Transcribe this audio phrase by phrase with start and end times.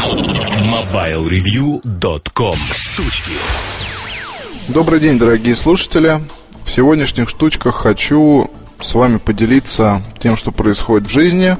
[0.00, 3.32] MobileReview.com Штучки
[4.68, 6.22] Добрый день, дорогие слушатели.
[6.64, 8.50] В сегодняшних штучках хочу
[8.80, 11.58] с вами поделиться тем, что происходит в жизни,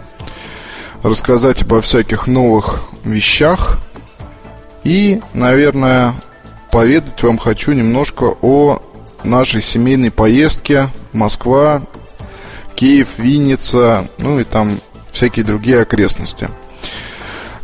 [1.03, 3.79] рассказать обо всяких новых вещах
[4.85, 6.15] и, наверное,
[6.73, 8.81] поведать вам хочу немножко о
[9.23, 11.83] нашей семейной поездке Москва,
[12.75, 14.81] Киев, Винница, ну и там
[15.13, 16.49] всякие другие окрестности.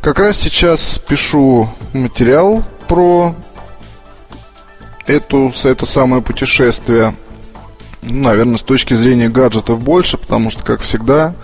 [0.01, 3.35] Как раз сейчас пишу материал про
[5.07, 7.15] эту, это самое путешествие.
[8.03, 11.35] Ну, наверное, с точки зрения гаджетов больше, потому что, как всегда,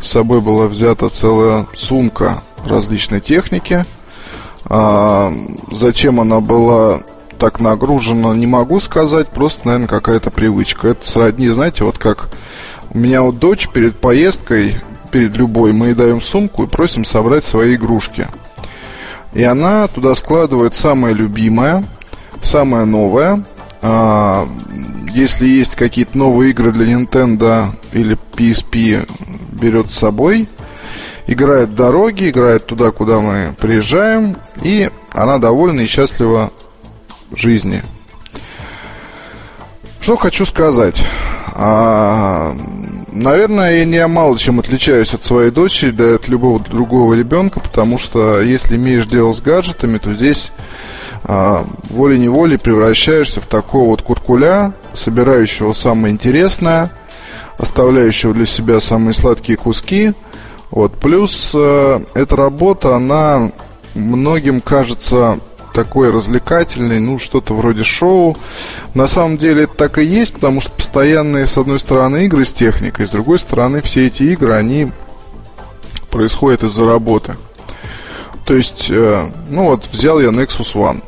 [0.00, 3.84] с собой была взята целая сумка различной техники.
[4.64, 5.32] А,
[5.70, 7.02] зачем она была
[7.38, 10.88] так нагружена, не могу сказать, просто, наверное, какая-то привычка.
[10.88, 12.28] Это сродни, знаете, вот как
[12.90, 17.44] у меня вот дочь перед поездкой, перед любой, мы ей даем сумку и просим собрать
[17.44, 18.28] свои игрушки.
[19.32, 21.84] И она туда складывает самое любимое,
[22.42, 23.44] самое новое.
[23.82, 24.48] А,
[25.12, 29.08] если есть какие-то новые игры для Nintendo или PSP,
[29.60, 30.48] берет с собой.
[31.26, 34.36] Играет дороги, играет туда, куда мы приезжаем.
[34.62, 36.52] И она довольна и счастлива
[37.32, 37.82] жизни.
[40.00, 41.06] Что хочу сказать.
[41.54, 42.56] А,
[43.18, 47.98] наверное, я не мало чем отличаюсь от своей дочери, да от любого другого ребенка, потому
[47.98, 50.52] что если имеешь дело с гаджетами, то здесь
[51.24, 56.90] а, волей-неволей превращаешься в такого вот куркуля, собирающего самое интересное,
[57.58, 60.12] оставляющего для себя самые сладкие куски.
[60.70, 60.94] Вот.
[60.98, 63.50] Плюс э, эта работа, она
[63.94, 65.40] многим кажется
[65.78, 68.36] такой развлекательный, ну, что-то вроде шоу.
[68.94, 72.52] На самом деле это так и есть, потому что постоянные, с одной стороны, игры с
[72.52, 74.90] техникой, с другой стороны, все эти игры, они
[76.10, 77.36] происходят из-за работы.
[78.44, 81.00] То есть, э, ну вот, взял я Nexus One.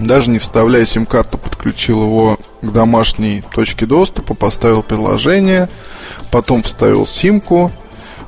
[0.00, 5.68] Даже не вставляя сим-карту, подключил его к домашней точке доступа, поставил приложение,
[6.32, 7.70] потом вставил симку,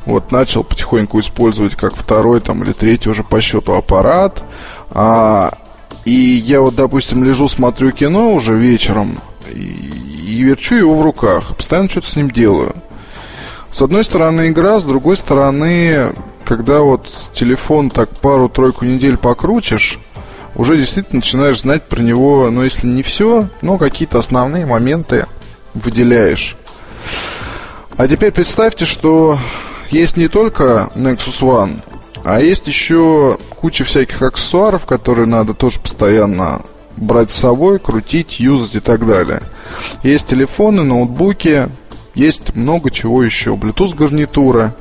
[0.06, 4.43] вот, начал потихоньку использовать как второй там, или третий уже по счету аппарат.
[4.91, 5.59] А,
[6.05, 9.19] и я вот, допустим, лежу, смотрю кино уже вечером
[9.53, 9.61] и,
[10.27, 11.56] и верчу его в руках.
[11.56, 12.75] Постоянно что-то с ним делаю.
[13.71, 16.12] С одной стороны игра, с другой стороны,
[16.44, 19.99] когда вот телефон так пару-тройку недель покрутишь,
[20.55, 25.27] уже действительно начинаешь знать про него, ну, если не все, но какие-то основные моменты
[25.75, 26.56] выделяешь.
[27.97, 29.39] А теперь представьте, что
[29.91, 31.83] есть не только Nexus One,
[32.25, 36.62] а есть еще куча всяких аксессуаров, которые надо тоже постоянно
[36.97, 39.43] брать с собой, крутить, юзать и так далее.
[40.03, 41.69] Есть телефоны, ноутбуки,
[42.15, 43.55] есть много чего еще.
[43.55, 44.73] Bluetooth гарнитуры.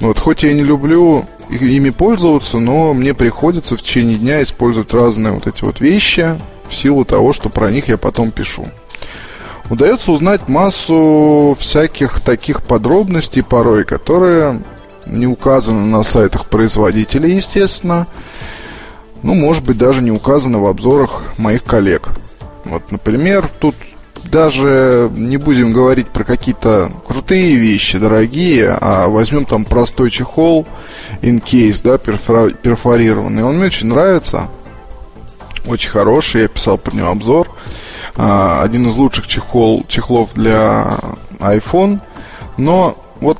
[0.00, 5.32] Вот, хоть я не люблю ими пользоваться, но мне приходится в течение дня использовать разные
[5.32, 6.38] вот эти вот вещи
[6.68, 8.68] в силу того, что про них я потом пишу
[9.70, 14.62] удается узнать массу всяких таких подробностей порой, которые
[15.08, 18.06] не указаны на сайтах производителей, естественно.
[19.22, 22.08] Ну, может быть, даже не указаны в обзорах моих коллег.
[22.64, 23.74] Вот, например, тут
[24.24, 30.66] даже не будем говорить про какие-то крутые вещи, дорогие, а возьмем там простой чехол
[31.22, 33.42] case, да, перфорированный.
[33.42, 34.48] Он мне очень нравится.
[35.66, 37.48] Очень хороший, я писал про него обзор.
[38.16, 40.98] А, один из лучших чехол, чехлов для
[41.38, 42.00] iPhone.
[42.56, 43.38] Но вот,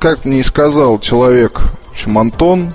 [0.00, 2.72] как мне и сказал человек, в общем, Антон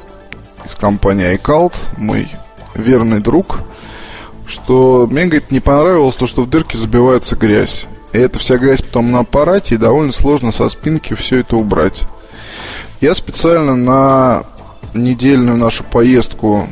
[0.63, 2.29] из компании iCloud, мой
[2.75, 3.57] верный друг,
[4.47, 7.87] что мне, говорит, не понравилось то, что в дырке забивается грязь.
[8.13, 12.03] И эта вся грязь потом на аппарате, и довольно сложно со спинки все это убрать.
[13.01, 14.45] Я специально на
[14.93, 16.69] недельную нашу поездку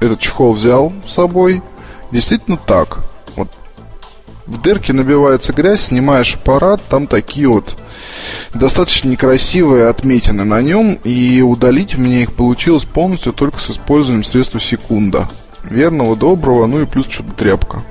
[0.00, 1.62] этот чехол взял с собой.
[2.10, 3.09] Действительно так.
[4.50, 7.76] В дырке набивается грязь, снимаешь аппарат, там такие вот
[8.52, 14.24] достаточно некрасивые отметины на нем, и удалить у меня их получилось полностью только с использованием
[14.24, 15.28] средства секунда.
[15.62, 17.84] Верного, доброго, ну и плюс что-то тряпка.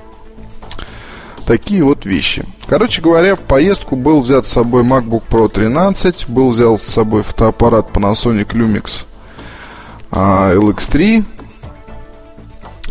[1.46, 2.46] Такие вот вещи.
[2.68, 7.24] Короче говоря, в поездку был взят с собой MacBook Pro 13, был взял с собой
[7.24, 9.06] фотоаппарат Panasonic Lumix
[10.12, 11.24] а, LX3,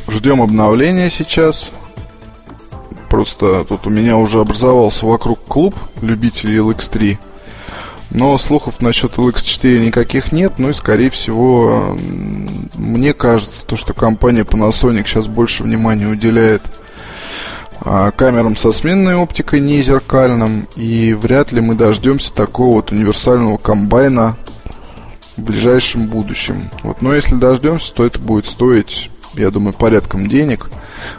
[0.08, 1.70] Ждем обновления сейчас.
[3.08, 7.18] Просто тут у меня уже образовался вокруг клуб любителей LX3.
[8.10, 10.54] Но слухов насчет LX4 никаких нет.
[10.58, 11.96] Ну и, скорее всего,
[12.74, 16.62] мне кажется, то, что компания Panasonic сейчас больше внимания уделяет
[17.80, 20.68] а, камерам со сменной оптикой, не зеркальным.
[20.76, 24.36] И вряд ли мы дождемся такого вот универсального комбайна
[25.36, 26.70] в ближайшем будущем.
[26.82, 27.02] Вот.
[27.02, 30.70] Но если дождемся, то это будет стоить, я думаю, порядком денег.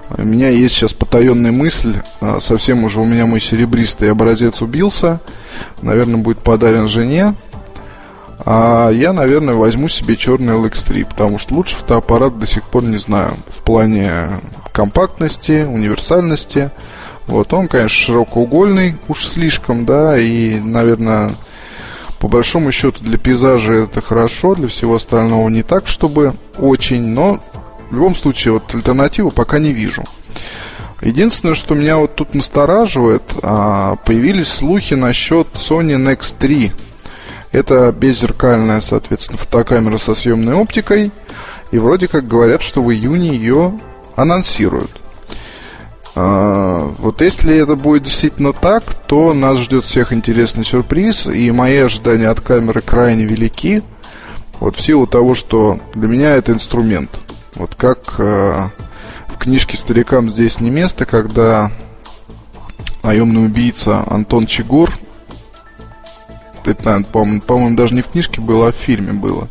[0.10, 5.20] У меня есть сейчас потаенная мысль, а, совсем уже у меня мой серебристый образец убился,
[5.82, 7.36] наверное, будет подарен жене.
[8.46, 12.98] А я, наверное, возьму себе черный LX3, потому что лучше фотоаппарат до сих пор не
[12.98, 13.36] знаю.
[13.48, 14.42] В плане
[14.72, 16.72] компактности, универсальности.
[17.28, 21.32] Вот он, конечно, широкоугольный, уж слишком, да, и, наверное,
[22.20, 27.40] по большому счету для пейзажа это хорошо, для всего остального не так, чтобы очень, но
[27.90, 30.04] в любом случае вот альтернативу пока не вижу.
[31.02, 36.74] Единственное, что меня вот тут настораживает, а, появились слухи насчет Sony Nex 3.
[37.52, 41.12] Это беззеркальная, соответственно, фотокамера со съемной оптикой.
[41.72, 43.80] И вроде как говорят, что в июне ее
[44.16, 44.92] анонсируют.
[46.16, 51.78] А, вот если это будет действительно так, то нас ждет всех интересный сюрприз, и мои
[51.78, 53.84] ожидания от камеры крайне велики.
[54.60, 57.10] Вот в силу того, что для меня это инструмент.
[57.60, 58.70] Вот как э,
[59.28, 61.72] в книжке «Старикам здесь не место», когда
[63.04, 64.92] наемный убийца Антон Чигур,
[66.66, 69.48] это, наверное, по-моему, по даже не в книжке было, а в фильме было,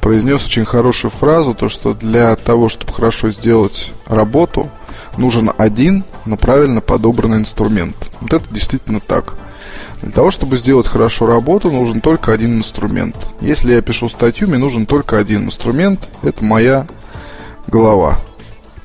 [0.00, 4.70] произнес очень хорошую фразу, то, что для того, чтобы хорошо сделать работу–
[5.18, 7.96] нужен один, но правильно подобранный инструмент.
[8.20, 9.34] Вот это действительно так.
[10.02, 13.16] Для того, чтобы сделать хорошо работу, нужен только один инструмент.
[13.40, 16.08] Если я пишу статью, мне нужен только один инструмент.
[16.22, 16.86] Это моя
[17.66, 18.18] голова.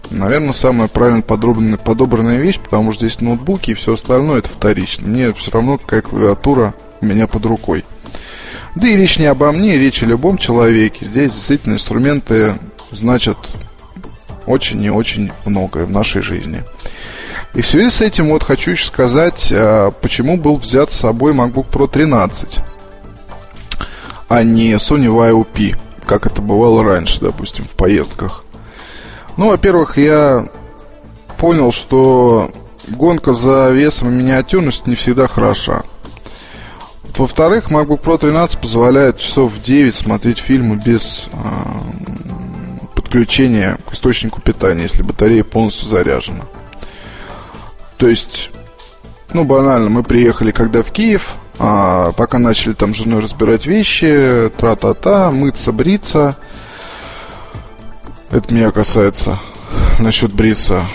[0.10, 5.08] Наверное, самая правильно подобранная, подобранная вещь, потому что здесь ноутбуки и все остальное это вторично.
[5.08, 7.86] Мне все равно какая клавиатура у меня под рукой.
[8.76, 11.06] Да и речь не обо мне, речь о любом человеке.
[11.06, 12.56] Здесь действительно инструменты
[12.92, 13.38] значат
[14.46, 16.64] очень и очень многое в нашей жизни.
[17.54, 21.34] И в связи с этим вот хочу еще сказать, а, почему был взят с собой
[21.34, 22.60] MacBook Pro 13,
[24.28, 28.44] а не Sony YOP, как это бывало раньше, допустим, в поездках.
[29.38, 30.50] Ну, во-первых, я
[31.38, 32.52] понял, что
[32.88, 35.84] гонка за весом и миниатюрностью не всегда хороша.
[37.16, 41.78] Во-вторых, MacBook Pro 13 позволяет часов в 9 смотреть фильмы без а,
[42.96, 46.46] подключения к источнику питания, если батарея полностью заряжена.
[48.04, 48.52] То есть,
[49.32, 54.52] ну, банально, мы приехали когда в Киев, а, пока начали там с женой разбирать вещи,
[54.58, 56.36] тра-та-та, мыться, бриться.
[58.30, 59.40] Это меня касается
[60.00, 60.86] насчет бриться.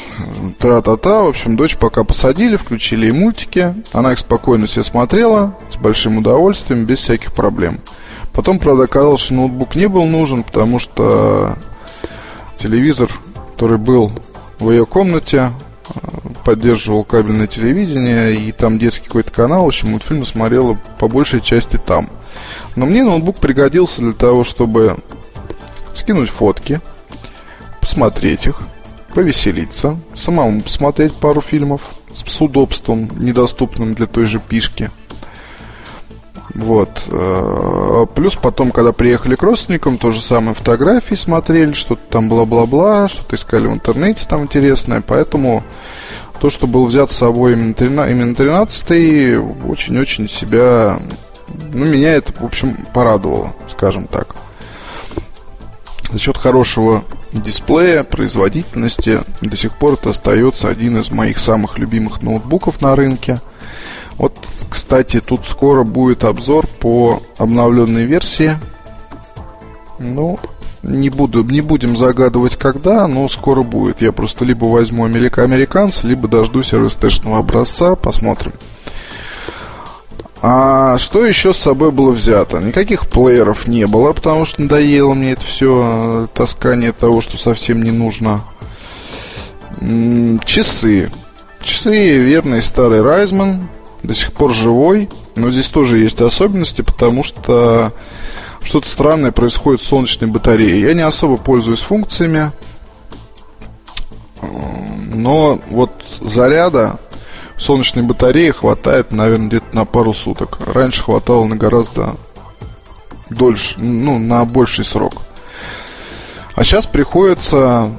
[0.58, 3.74] Тра-та-та, в общем, дочь пока посадили, включили ей мультики.
[3.94, 7.80] Она их спокойно все смотрела, с большим удовольствием, без всяких проблем.
[8.34, 11.56] Потом, правда, оказалось, что ноутбук не был нужен, потому что
[12.58, 13.08] телевизор,
[13.54, 14.12] который был
[14.58, 15.52] в ее комнате,
[16.48, 21.76] поддерживал кабельное телевидение, и там детский какой-то канал, в общем, мультфильмы смотрела по большей части
[21.76, 22.08] там.
[22.74, 24.96] Но мне ноутбук пригодился для того, чтобы
[25.92, 26.80] скинуть фотки,
[27.82, 28.62] посмотреть их,
[29.12, 31.82] повеселиться, самому посмотреть пару фильмов
[32.14, 34.90] с удобством, недоступным для той же пишки–
[36.58, 37.04] вот.
[37.08, 43.08] Э, плюс потом, когда приехали к родственникам, то же самое фотографии смотрели, что-то там бла-бла-бла,
[43.08, 45.00] что-то искали в интернете там интересное.
[45.06, 45.62] Поэтому
[46.40, 49.38] то, что был взят с собой именно 13
[49.68, 51.00] очень-очень себя...
[51.72, 54.36] Ну, меня это, в общем, порадовало, скажем так.
[56.10, 62.22] За счет хорошего дисплея, производительности, до сих пор это остается один из моих самых любимых
[62.22, 63.38] ноутбуков на рынке–
[64.18, 64.36] вот,
[64.68, 68.58] кстати, тут скоро будет обзор по обновленной версии.
[70.00, 70.38] Ну,
[70.82, 74.00] не, буду, не будем загадывать когда, но скоро будет.
[74.00, 78.52] Я просто либо возьму американца, либо дождусь РСТ-шного образца, посмотрим.
[80.40, 82.60] А что еще с собой было взято?
[82.60, 87.90] Никаких плееров не было, потому что надоело мне это все таскание того, что совсем не
[87.90, 88.44] нужно.
[90.44, 91.10] Часы.
[91.60, 93.68] Часы верный старый Райзман
[94.04, 97.92] до сих пор живой, но здесь тоже есть особенности, потому что
[98.62, 100.80] что-то странное происходит с солнечной батареей.
[100.80, 102.52] Я не особо пользуюсь функциями,
[104.40, 106.98] но вот заряда
[107.56, 110.58] солнечной батареи хватает, наверное, где-то на пару суток.
[110.66, 112.16] Раньше хватало на гораздо
[113.30, 115.14] дольше, ну, на больший срок.
[116.54, 117.90] А сейчас приходится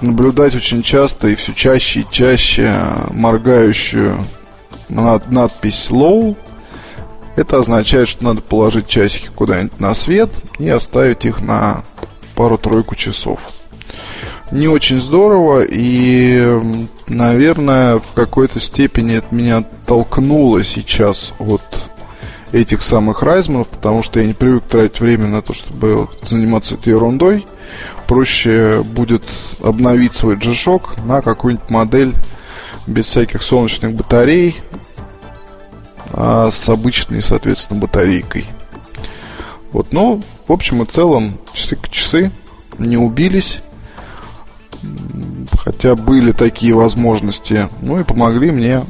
[0.00, 2.74] наблюдать очень часто и все чаще и чаще
[3.10, 4.24] моргающую
[4.88, 6.36] над, надпись low,
[7.38, 11.82] это означает, что надо положить часики куда-нибудь на свет и оставить их на
[12.34, 13.40] пару-тройку часов.
[14.50, 16.60] Не очень здорово, и,
[17.06, 21.62] наверное, в какой-то степени это меня толкнуло сейчас от
[22.52, 26.90] этих самых Райзманов, потому что я не привык тратить время на то, чтобы заниматься этой
[26.90, 27.46] ерундой.
[28.06, 29.22] Проще будет
[29.62, 32.14] обновить свой G-Shock на какую-нибудь модель
[32.86, 34.56] без всяких солнечных батарей,
[36.12, 38.46] а с обычной, соответственно, батарейкой.
[39.72, 42.30] Вот, но, в общем и целом, часы к часы
[42.78, 43.60] не убились.
[45.58, 47.68] Хотя были такие возможности.
[47.82, 48.84] Ну и помогли мне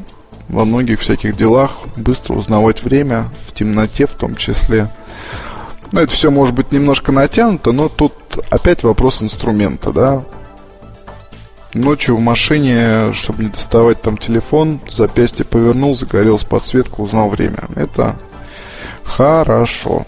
[0.49, 4.91] во многих всяких делах быстро узнавать время, в темноте в том числе.
[5.93, 8.13] Ну, это все может быть немножко натянуто, но тут
[8.51, 10.25] опять вопрос инструмента, да.
[11.75, 17.59] Ночью в машине, чтобы не доставать там телефон, запястье повернул, загорелась подсветка, узнал время.
[17.77, 18.17] Это
[19.05, 20.07] хорошо.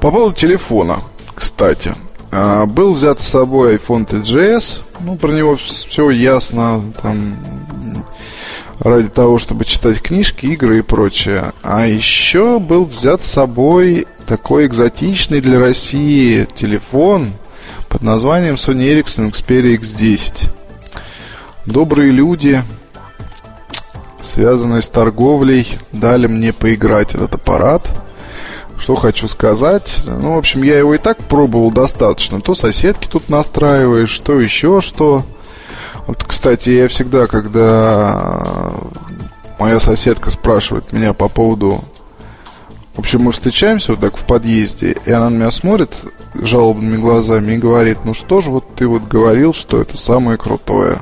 [0.00, 1.02] По поводу телефона,
[1.34, 1.94] кстати.
[2.32, 4.82] А, был взят с собой iPhone TGS.
[5.00, 6.82] Ну, про него все ясно.
[7.00, 7.36] Там
[8.80, 11.52] ради того, чтобы читать книжки, игры и прочее.
[11.62, 17.34] А еще был взят с собой такой экзотичный для России телефон
[17.94, 20.50] под названием Sony Ericsson Xperia X10.
[21.64, 22.64] Добрые люди,
[24.20, 27.88] связанные с торговлей, дали мне поиграть этот аппарат.
[28.78, 30.02] Что хочу сказать.
[30.08, 32.40] Ну, в общем, я его и так пробовал достаточно.
[32.40, 35.24] То соседки тут настраиваешь, то еще что.
[36.08, 38.72] Вот, кстати, я всегда, когда
[39.60, 41.84] моя соседка спрашивает меня по поводу...
[42.94, 45.90] В общем, мы встречаемся вот так в подъезде, и она на меня смотрит
[46.34, 50.98] жалобными глазами и говорит, ну что же вот ты вот говорил, что это самое крутое.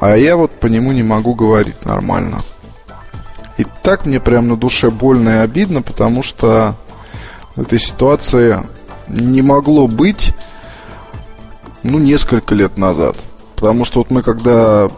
[0.00, 2.40] А я вот по нему не могу говорить нормально.
[3.56, 6.76] И так мне прям на душе больно и обидно, потому что
[7.56, 8.62] в этой ситуации
[9.08, 10.34] не могло быть,
[11.82, 13.16] ну, несколько лет назад.
[13.56, 14.88] Потому что вот мы когда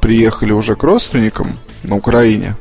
[0.00, 2.56] приехали уже к родственникам на Украине,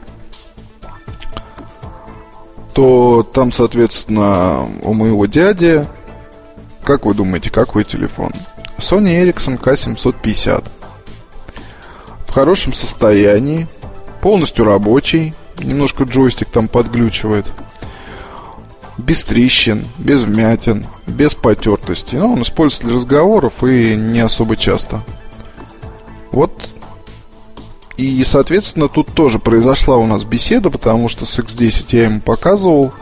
[2.74, 5.86] то там, соответственно, у моего дяди,
[6.84, 8.32] как вы думаете, какой телефон?
[8.78, 10.64] Sony Ericsson K750.
[12.28, 13.68] В хорошем состоянии,
[14.22, 17.46] полностью рабочий, немножко джойстик там подглючивает.
[18.98, 22.16] Без трещин, без вмятин, без потертости.
[22.16, 25.02] Но он используется для разговоров и не особо часто.
[26.32, 26.70] Вот
[28.02, 32.94] и, соответственно, тут тоже произошла у нас беседа, потому что с X10 я ему показывал.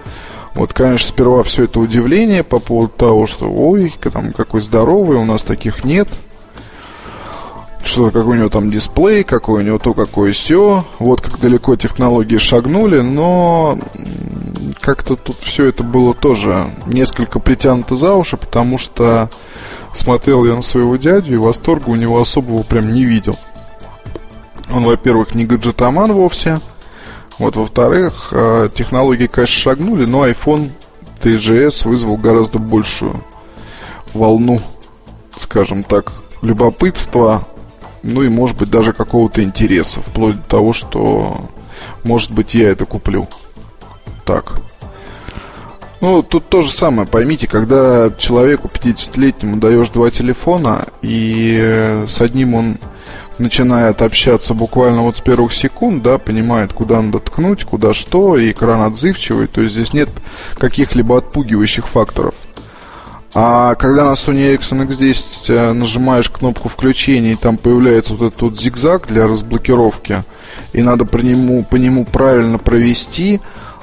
[0.56, 5.26] Вот, конечно, сперва все это удивление по поводу того, что ой, там какой здоровый, у
[5.26, 6.08] нас таких нет.
[7.84, 10.84] Что какой у него там дисплей, какой у него то, какое все.
[11.00, 13.80] Вот как далеко технологии шагнули, но
[14.82, 19.30] как-то тут все это было тоже несколько притянуто за уши, потому что
[19.94, 23.38] смотрел я на своего дядю и восторга у него особого прям не видел.
[24.72, 26.60] Он, во-первых, не гаджетоман вовсе.
[27.40, 30.72] Вот, во-вторых, э, технологии, конечно, шагнули, но iPhone
[31.24, 33.24] 3GS вызвал гораздо большую
[34.14, 34.62] волну,
[35.40, 37.48] скажем так, любопытства,
[38.04, 41.50] ну и, может быть, даже какого-то интереса, вплоть до того, что,
[42.04, 43.28] может быть, я это куплю.
[44.26, 44.60] Так.
[46.02, 52.20] Ну, тут то же самое, поймите, когда человеку 50-летнему даешь два телефона, и э, с
[52.20, 52.78] одним он
[53.40, 58.52] начинает общаться буквально вот с первых секунд, да, понимает, куда надо ткнуть, куда что, и
[58.52, 60.10] экран отзывчивый, то есть здесь нет
[60.58, 62.36] каких-либо отпугивающих факторов.
[63.34, 68.42] А когда на Sony Ericsson X10 э, нажимаешь кнопку включения, и там появляется вот этот
[68.42, 70.24] вот зигзаг для разблокировки,
[70.74, 73.40] и надо по нему, по нему правильно провести,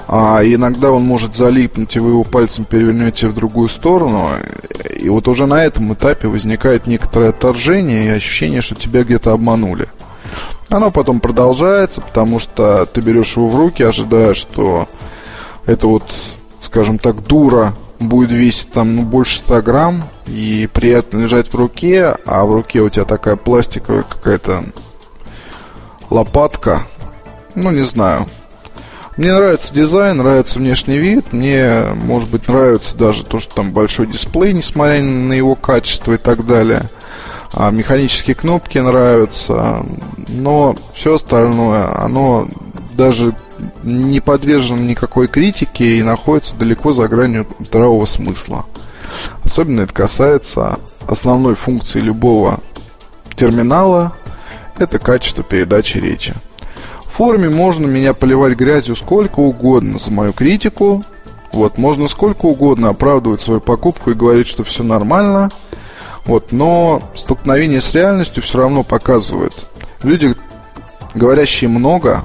[0.07, 4.31] а иногда он может залипнуть, и вы его пальцем перевернете в другую сторону.
[4.97, 9.89] И вот уже на этом этапе возникает некоторое отторжение и ощущение, что тебя где-то обманули.
[10.69, 14.87] Оно потом продолжается, потому что ты берешь его в руки, ожидая, что
[15.65, 16.13] это вот,
[16.61, 22.15] скажем так, дура будет весить там ну, больше 100 грамм и приятно лежать в руке,
[22.25, 24.65] а в руке у тебя такая пластиковая какая-то
[26.09, 26.85] лопатка,
[27.55, 28.27] ну не знаю,
[29.17, 31.33] мне нравится дизайн, нравится внешний вид.
[31.33, 36.17] Мне, может быть, нравится даже то, что там большой дисплей, несмотря на его качество и
[36.17, 36.83] так далее.
[37.53, 39.83] А механические кнопки нравятся.
[40.27, 42.47] Но все остальное, оно
[42.95, 43.35] даже
[43.81, 48.65] не подвержено никакой критике и находится далеко за гранью здравого смысла.
[49.43, 52.59] Особенно это касается основной функции любого
[53.35, 54.13] терминала–
[54.77, 56.35] это качество передачи речи
[57.17, 61.03] форуме можно меня поливать грязью сколько угодно за мою критику.
[61.51, 65.49] Вот, можно сколько угодно оправдывать свою покупку и говорить, что все нормально.
[66.25, 69.53] Вот, но столкновение с реальностью все равно показывает.
[70.03, 70.35] Люди,
[71.15, 72.23] говорящие много,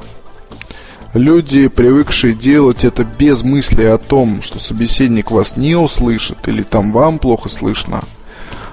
[1.14, 6.90] Люди, привыкшие делать это без мысли о том, что собеседник вас не услышит или там
[6.90, 8.04] вам плохо слышно,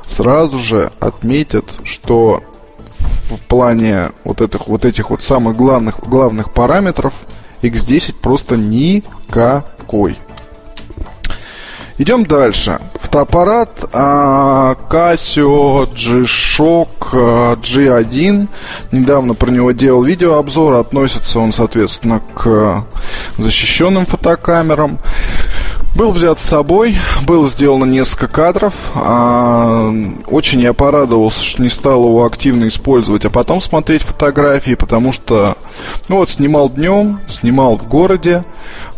[0.08, 2.42] сразу же отметят, что
[3.29, 7.13] в плане вот этих вот, этих вот самых главных, главных параметров
[7.62, 10.17] X10 просто никакой.
[12.00, 12.79] Идем дальше.
[13.01, 18.48] Фотоаппарат а, Casio G-Shock а, G1.
[18.93, 20.75] Недавно про него делал видеообзор.
[20.75, 22.86] Относится он, соответственно, к
[23.38, 25.00] защищенным фотокамерам.
[25.95, 28.74] Был взят с собой, было сделано несколько кадров.
[28.93, 29.91] А,
[30.27, 35.57] очень я порадовался, что не стал его активно использовать, а потом смотреть фотографии, потому что,
[36.07, 38.45] ну вот, снимал днем, снимал в городе,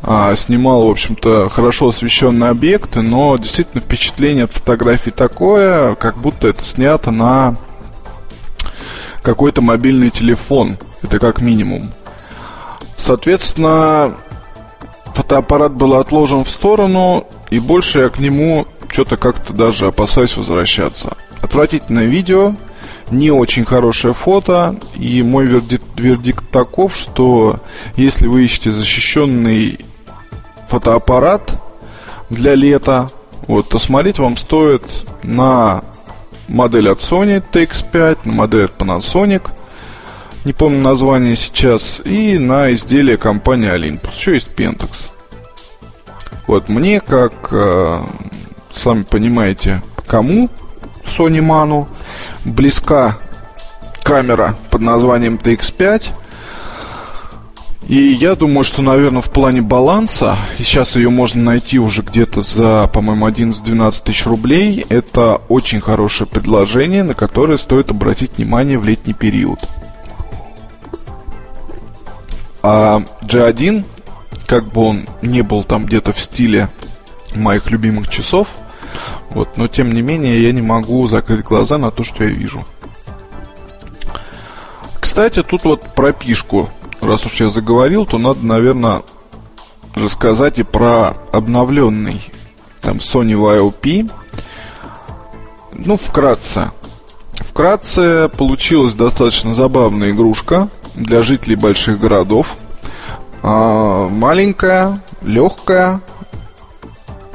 [0.04, 6.50] а, снимал, в общем-то, хорошо освещенные объекты, но действительно впечатление от фотографий такое, как будто
[6.50, 7.56] это снято на
[9.22, 10.78] какой-то мобильный телефон.
[11.02, 11.92] Это как минимум.
[12.98, 14.14] Соответственно,
[15.14, 21.18] фотоаппарат был отложен в сторону, и больше я к нему что-то как-то даже опасаюсь возвращаться.
[21.42, 22.54] Отвратительное видео,
[23.10, 27.58] не очень хорошее фото, и мой вердикт, вердикт таков, что
[27.96, 29.80] если вы ищете защищенный
[30.70, 31.62] фотоаппарат
[32.30, 33.10] для лета,
[33.48, 34.84] вот, то смотреть вам стоит
[35.24, 35.84] на
[36.48, 39.44] модель от Sony TX5, на модель от Panasonic–
[40.44, 44.16] не помню название сейчас, и на изделие компании Olympus.
[44.16, 45.12] Еще есть Pentax.
[46.48, 48.02] Вот мне, как, э,
[48.72, 50.50] сами понимаете, кому
[51.06, 51.88] Sony Manu
[52.44, 53.18] близка
[54.04, 56.12] камера под названием TX5.
[57.88, 62.90] И я думаю, что, наверное, в плане баланса, сейчас ее можно найти уже где-то за,
[62.94, 69.14] по-моему, 11-12 тысяч рублей, это очень хорошее предложение, на которое стоит обратить внимание в летний
[69.14, 69.60] период.
[72.64, 73.84] А G1,
[74.46, 76.70] как бы он не был там где-то в стиле
[77.34, 78.48] моих любимых часов,
[79.30, 82.66] вот, но тем не менее я не могу закрыть глаза на то, что я вижу.
[85.00, 86.70] Кстати, тут вот про пишку.
[87.00, 89.02] Раз уж я заговорил, то надо, наверное,
[89.96, 92.22] рассказать и про обновленный
[92.80, 94.12] там Sony YOP.
[95.74, 96.70] Ну, вкратце.
[97.40, 102.58] Вкратце получилась достаточно забавная игрушка– для жителей больших городов.
[103.44, 106.02] А, маленькая, легкая,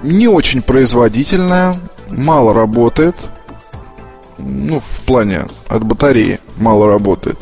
[0.02, 1.76] не очень производительная,
[2.08, 3.16] мало работает.
[4.38, 7.38] Ну, в плане от батареи мало работает.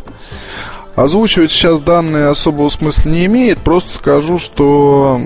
[0.94, 5.20] Озвучивать сейчас данные особого смысла не имеет, просто скажу, что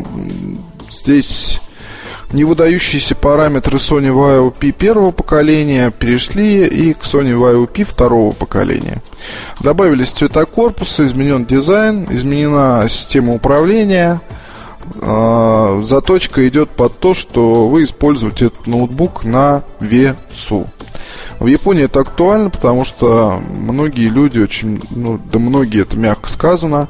[0.90, 1.60] здесь
[2.32, 9.02] не выдающиеся параметры Sony YOP первого поколения перешли и к Sony YOP второго поколения.
[9.60, 14.20] Добавились цвета корпуса, изменен дизайн, изменена система управления.
[15.00, 20.66] А, заточка идет под то, что вы используете этот ноутбук на весу.
[21.38, 26.88] В Японии это актуально, потому что многие люди очень, ну, да многие это мягко сказано,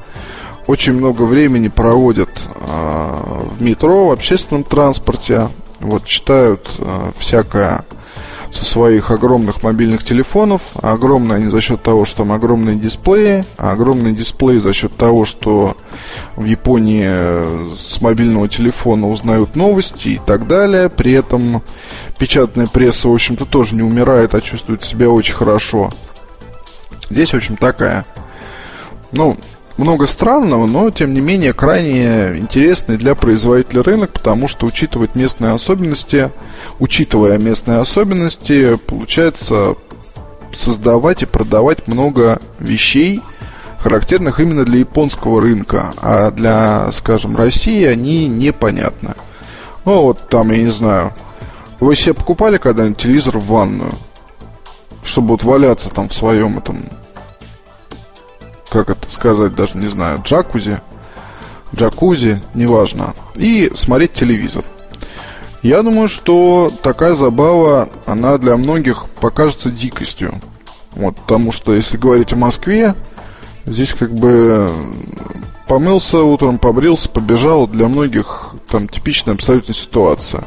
[0.68, 3.14] очень много времени проводят э,
[3.57, 5.48] в метро, в общественном транспорте,
[5.81, 7.85] вот читают э, всякое
[8.50, 10.61] со своих огромных мобильных телефонов.
[10.74, 13.46] Огромные они за счет того, что там огромные дисплеи.
[13.57, 15.76] А огромные дисплеи за счет того, что
[16.37, 20.90] в Японии э, с мобильного телефона узнают новости и так далее.
[20.90, 21.62] При этом
[22.18, 25.90] печатная пресса, в общем-то, тоже не умирает, а чувствует себя очень хорошо.
[27.09, 28.04] Здесь, в общем, такая,
[29.12, 29.38] ну,
[29.79, 35.53] много странного, но тем не менее крайне интересный для производителя рынок, потому что учитывать местные
[35.53, 36.31] особенности,
[36.81, 39.77] учитывая местные особенности, получается
[40.53, 43.23] создавать и продавать много вещей,
[43.79, 49.14] характерных именно для японского рынка, а для, скажем, России они непонятны.
[49.85, 51.12] Ну вот там, я не знаю,
[51.79, 53.93] вы себе покупали когда-нибудь телевизор в ванную,
[55.05, 56.83] чтобы вот валяться там в своем этом
[58.70, 60.81] как это сказать, даже не знаю, джакузи,
[61.74, 64.64] джакузи, неважно, и смотреть телевизор.
[65.62, 70.40] Я думаю, что такая забава, она для многих покажется дикостью.
[70.92, 72.94] Вот, потому что, если говорить о Москве,
[73.66, 74.70] здесь как бы
[75.66, 80.44] помылся утром, побрился, побежал, для многих там типичная абсолютно ситуация.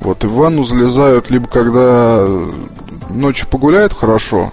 [0.00, 2.26] Вот, и в ванну залезают либо когда
[3.08, 4.52] ночью погуляют хорошо,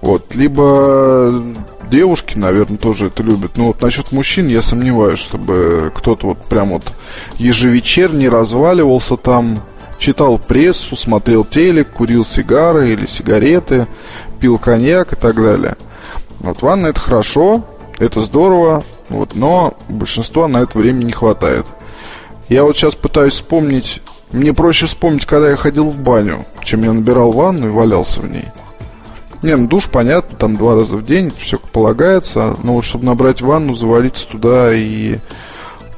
[0.00, 1.42] вот, либо
[1.88, 3.56] девушки, наверное, тоже это любят.
[3.56, 6.92] Но вот насчет мужчин я сомневаюсь, чтобы кто-то вот прям вот
[7.38, 9.62] ежевечерний разваливался там,
[9.98, 13.86] читал прессу, смотрел телек, курил сигары или сигареты,
[14.40, 15.76] пил коньяк и так далее.
[16.40, 17.64] Вот ванна это хорошо,
[17.98, 21.64] это здорово, Вот, но большинства на это время не хватает.
[22.48, 24.02] Я вот сейчас пытаюсь вспомнить...
[24.32, 28.28] Мне проще вспомнить, когда я ходил в баню, чем я набирал ванну и валялся в
[28.28, 28.44] ней.
[29.42, 32.56] Не, ну душ, понятно, там два раза в день, все как полагается.
[32.62, 35.18] Но вот чтобы набрать ванну, завалиться туда и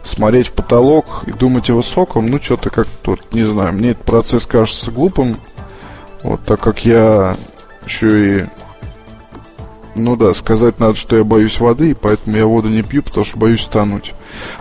[0.02, 4.04] смотреть в потолок и думать о высоком, ну, что-то как-то, вот, не знаю, мне этот
[4.04, 5.36] процесс кажется глупым.
[6.22, 7.36] Вот, так как я
[7.84, 8.46] еще и
[9.98, 13.24] ну да, сказать надо, что я боюсь воды, и поэтому я воду не пью, потому
[13.24, 14.14] что боюсь тонуть.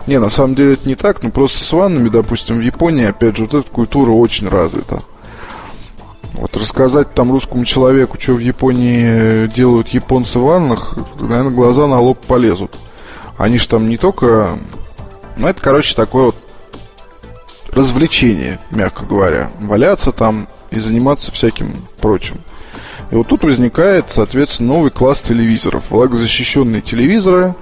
[0.06, 3.36] Не, на самом деле это не так, но просто с ваннами, допустим, в Японии, опять
[3.36, 5.00] же, вот эта культура очень развита.
[6.40, 11.98] Вот рассказать там русскому человеку, что в Японии делают японцы в ваннах, наверное, глаза на
[11.98, 12.76] лоб полезут.
[13.36, 14.56] Они же там не только...
[15.36, 16.36] Ну, это, короче, такое вот
[17.72, 19.50] развлечение, мягко говоря.
[19.58, 22.38] Валяться там и заниматься всяким прочим.
[23.10, 25.90] И вот тут возникает, соответственно, новый класс телевизоров.
[25.90, 27.56] Влагозащищенные телевизоры,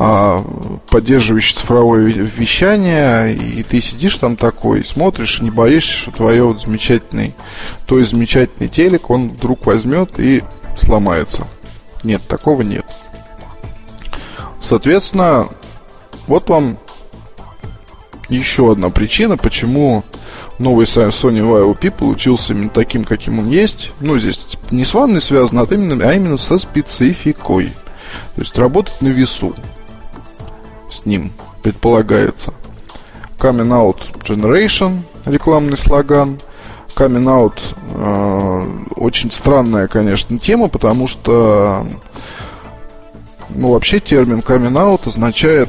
[0.00, 0.44] а,
[0.90, 7.34] поддерживающие цифровое вещание, и ты сидишь там такой, смотришь, не боишься, что твое вот замечательный,
[7.84, 10.44] твой замечательный телек, он вдруг возьмет и
[10.76, 11.48] сломается.
[12.04, 12.86] Нет, такого нет.
[14.60, 15.48] Соответственно,
[16.28, 16.78] вот вам
[18.28, 20.04] еще одна причина, почему
[20.60, 23.90] новый Sony Vaio P получился именно таким, каким он есть.
[23.98, 27.72] Ну, здесь не с ванной связано, а именно, а именно со спецификой.
[28.36, 29.56] То есть работать на весу
[30.90, 31.30] с ним
[31.62, 32.52] предполагается.
[33.38, 36.38] Coming Out Generation, рекламный слоган.
[36.96, 37.60] Coming Out
[37.94, 41.86] э, очень странная, конечно, тема, потому что
[43.50, 45.68] ну, вообще термин coming out означает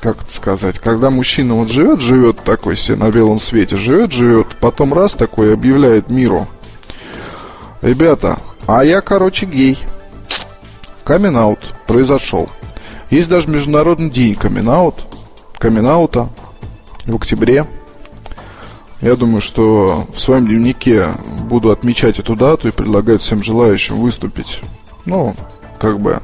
[0.00, 4.46] как это сказать, когда мужчина вот живет, живет такой себе на белом свете, живет, живет,
[4.60, 6.46] потом раз такой объявляет миру.
[7.82, 9.78] Ребята, а я, короче, гей.
[11.06, 12.50] Камин произошел.
[13.10, 14.68] Есть даже Международный день камин
[17.06, 17.64] в октябре.
[19.00, 21.12] Я думаю, что в своем дневнике
[21.48, 24.60] буду отмечать эту дату и предлагать всем желающим выступить.
[25.04, 25.36] Ну,
[25.78, 26.20] как бы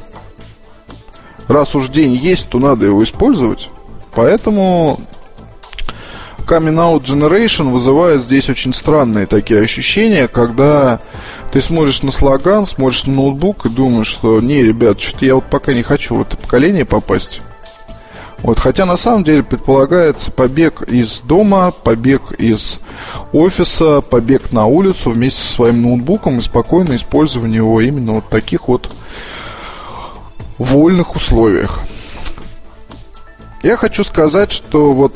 [1.47, 3.71] раз уж день есть, то надо его использовать.
[4.17, 5.01] Поэтому
[6.47, 11.01] Coming Out Generation вызывает здесь очень странные такие ощущения, когда
[11.53, 15.45] ты смотришь на слоган, смотришь на ноутбук и думаешь, что не, ребят, что-то я вот
[15.45, 17.41] пока не хочу в это поколение попасть.
[18.39, 22.81] Вот, хотя на самом деле предполагается побег из дома, побег из
[23.33, 28.67] офиса, побег на улицу вместе со своим ноутбуком и спокойное использование его именно вот таких
[28.67, 28.93] вот
[30.59, 31.81] вольных условиях.
[33.63, 35.15] Я хочу сказать, что вот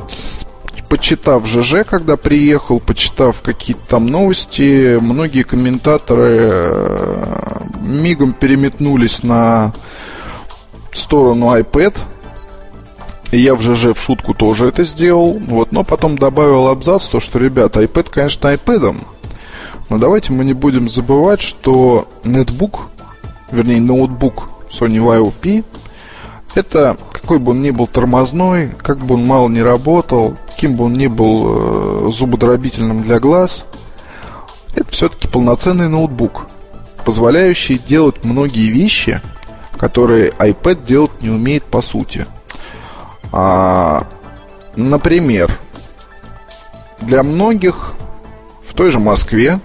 [0.89, 9.73] почитав ЖЖ, когда приехал, почитав какие-то там новости, многие комментаторы э, мигом переметнулись на
[10.93, 11.97] сторону iPad.
[13.33, 15.33] И я в ЖЖ в шутку тоже это сделал.
[15.33, 18.97] Вот, но потом добавил абзац, то, что, ребята, iPad, конечно, iPad,
[19.89, 22.89] но давайте мы не будем забывать, что нетбук,
[23.51, 25.63] вернее, ноутбук Sony Vaio P,
[26.57, 30.85] это какой бы он ни был тормозной, как бы он мало не работал, каким бы
[30.85, 33.65] он ни был э, зубодробительным для глаз,
[34.75, 36.47] это все-таки полноценный ноутбук,
[37.05, 39.21] позволяющий делать многие вещи,
[39.79, 42.27] которые iPad делать не умеет по сути.
[43.33, 44.07] А,
[44.77, 45.59] например,
[47.01, 47.95] для многих
[48.67, 49.61] в той же Москве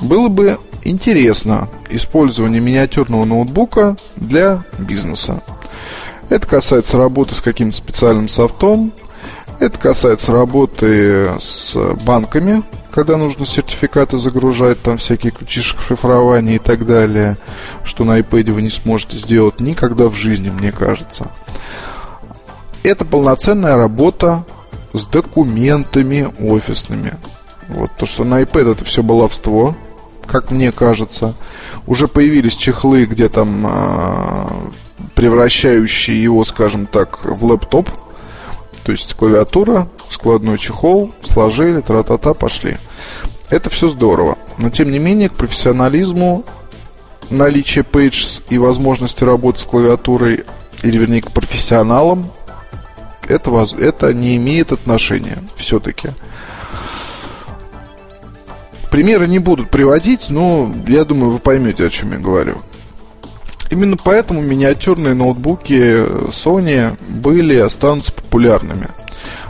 [0.00, 5.42] было бы интересно использование миниатюрного ноутбука для бизнеса.
[6.30, 8.92] Это касается работы с каким-то специальным софтом,
[9.60, 16.86] это касается работы с банками, когда нужно сертификаты загружать, там всякие ключи шифрования и так
[16.86, 17.36] далее,
[17.84, 21.28] что на iPad вы не сможете сделать никогда в жизни, мне кажется.
[22.82, 24.44] Это полноценная работа
[24.92, 27.14] с документами офисными.
[27.68, 29.74] Вот то, что на iPad это все баловство,
[30.26, 31.34] как мне кажется.
[31.86, 34.72] Уже появились чехлы, где там
[35.14, 37.88] превращающие его, скажем так, в лэптоп.
[38.82, 42.76] То есть клавиатура, складной чехол, сложили, тра-та-та, пошли.
[43.50, 44.38] Это все здорово.
[44.58, 46.44] Но тем не менее, к профессионализму
[47.30, 50.44] наличие Pages и возможности работать с клавиатурой,
[50.82, 52.30] или вернее к профессионалам,
[53.26, 56.10] это, это не имеет отношения все-таки.
[58.90, 62.58] Примеры не будут приводить, но я думаю, вы поймете, о чем я говорю.
[63.70, 68.88] Именно поэтому миниатюрные ноутбуки Sony были и останутся популярными.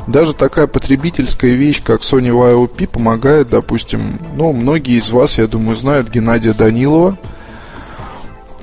[0.06, 5.46] Даже такая потребительская вещь, как Sony Vaio P, помогает, допустим, ну, многие из вас, я
[5.46, 7.18] думаю, знают Геннадия Данилова.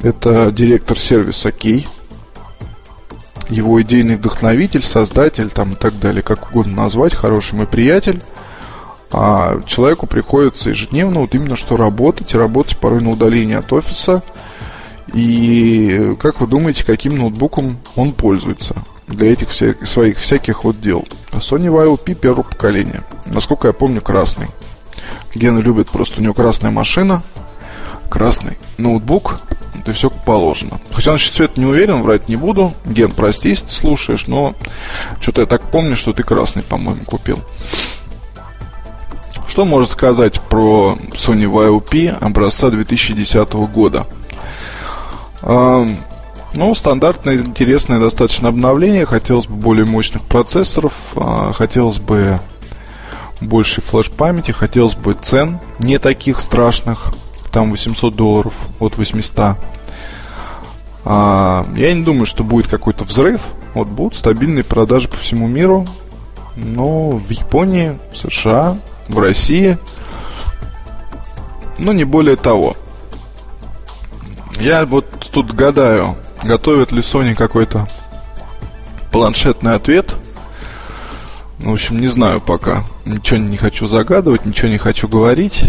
[0.04, 1.88] Это директор сервиса Кей.
[3.50, 8.22] Его идейный вдохновитель, создатель там и так далее, как угодно назвать, хороший мой приятель.
[9.12, 14.24] А человеку приходится ежедневно вот именно что работать, и работать порой на удалении от офиса.
[15.14, 21.06] И как вы думаете, каким ноутбуком он пользуется для этих вся, своих всяких вот дел?
[21.32, 23.04] Sony YLP первого поколения.
[23.26, 24.48] Насколько я помню, красный.
[25.36, 27.24] Гена любит просто, у него красная машина,
[28.10, 29.40] красный ноутбук,
[29.74, 30.80] это все положено.
[30.92, 32.74] Хотя насчет цвета не уверен, врать не буду.
[32.86, 34.54] Ген, прости, если ты слушаешь, но
[35.20, 37.40] что-то я так помню, что ты красный, по-моему, купил.
[39.48, 44.08] Что можно сказать про Sony YOP образца 2010 года?
[45.44, 49.06] Ну, стандартное, интересное достаточно обновление.
[49.06, 52.40] Хотелось бы более мощных процессоров, а, хотелось бы
[53.40, 57.14] больше флеш-памяти, хотелось бы цен не таких страшных,
[57.52, 59.58] там 800 долларов от 800.
[61.04, 63.42] А, я не думаю, что будет какой-то взрыв.
[63.74, 65.88] Вот будут стабильные продажи по всему миру.
[66.58, 68.78] Но в Японии, в США,
[69.08, 69.78] в России.
[71.78, 72.76] Но не более того.
[74.62, 77.88] Я вот тут гадаю, готовит ли Sony какой-то
[79.12, 80.16] планшетный ответ.
[81.58, 82.84] В общем, не знаю пока.
[83.04, 85.66] Ничего не хочу загадывать, ничего не хочу говорить.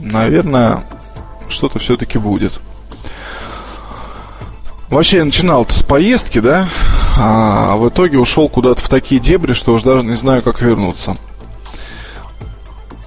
[0.00, 0.84] Наверное,
[1.50, 2.58] что-то все-таки будет.
[4.88, 6.70] Вообще я начинал-то с поездки, да,
[7.18, 11.14] а в итоге ушел куда-то в такие дебри, что уж даже не знаю, как вернуться.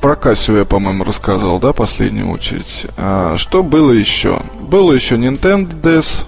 [0.04, 2.88] Про Кассию я, по-моему, рассказал, да, последнюю очередь.
[2.98, 4.42] А, что было еще?
[4.60, 6.26] Было еще Nintendo DS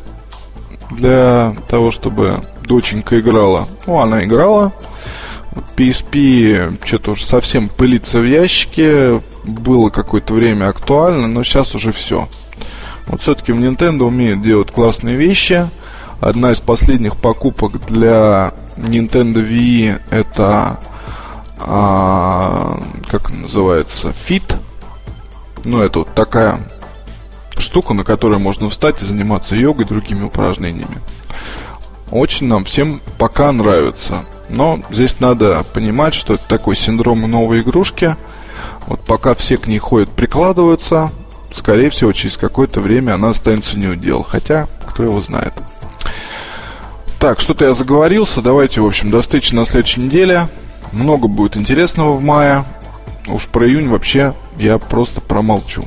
[0.91, 3.67] для того, чтобы доченька играла.
[3.85, 4.71] Ну, она играла.
[5.75, 9.21] PSP что-то уже совсем пылится в ящике.
[9.43, 12.29] Было какое-то время актуально, но сейчас уже все.
[13.07, 15.67] Вот все-таки в Nintendo умеют делать классные вещи.
[16.21, 20.79] Одна из последних покупок для Nintendo Wii это
[21.57, 24.59] а, как называется Fit.
[25.63, 26.59] Ну, это вот такая
[27.57, 30.99] штука, на которой можно встать и заниматься йогой и другими упражнениями.
[32.11, 34.25] Очень нам всем пока нравится.
[34.49, 38.15] Но здесь надо понимать, что это такой синдром новой игрушки.
[38.85, 41.11] Вот пока все к ней ходят, прикладываются,
[41.51, 44.21] скорее всего, через какое-то время она останется не удел.
[44.23, 45.53] Хотя, кто его знает.
[47.19, 48.41] Так, что-то я заговорился.
[48.41, 50.47] Давайте, в общем, до встречи на следующей неделе.
[50.91, 52.63] Много будет интересного в мае.
[53.27, 55.83] Уж про июнь вообще я просто промолчу.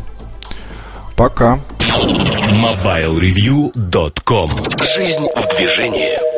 [1.16, 1.60] Пока.
[1.78, 4.50] MobileReview.com
[4.82, 6.37] Жизнь в движении.